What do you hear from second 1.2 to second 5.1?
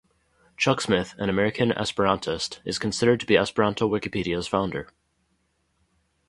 American Esperantist, is considered to be Esperanto Wikipedia's founder.